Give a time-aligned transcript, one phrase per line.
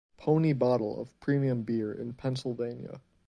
[0.17, 3.01] Pony Bottle of Premium Beer in Pennsylvania.